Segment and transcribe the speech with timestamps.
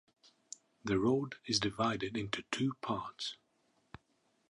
[0.83, 3.35] The road is divided into two parts.